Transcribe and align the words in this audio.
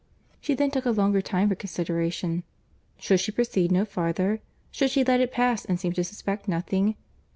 She 0.39 0.55
then 0.55 0.71
took 0.71 0.87
a 0.87 0.89
longer 0.89 1.21
time 1.21 1.47
for 1.49 1.53
consideration. 1.53 2.41
Should 2.97 3.19
she 3.19 3.31
proceed 3.31 3.71
no 3.71 3.85
farther?—should 3.85 4.89
she 4.89 5.03
let 5.03 5.21
it 5.21 5.31
pass, 5.31 5.63
and 5.63 5.79
seem 5.79 5.93
to 5.93 6.03
suspect 6.03 6.47
nothing? 6.47 6.95